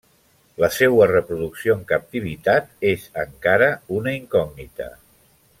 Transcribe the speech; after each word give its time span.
La 0.63 0.69
seua 0.77 1.07
reproducció 1.11 1.75
en 1.79 1.83
captivitat 1.93 2.73
és 2.95 3.07
encara 3.27 3.71
una 4.09 4.19
incògnita. 4.25 4.93